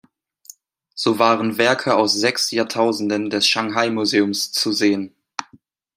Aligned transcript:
So 0.95 1.19
waren 1.19 1.59
Werke 1.59 1.93
aus 1.95 2.15
sechs 2.15 2.49
Jahrtausenden 2.49 3.29
des 3.29 3.45
Shanghai 3.45 3.91
Museums 3.91 4.51
zu 4.51 4.71
sehen. 4.71 5.15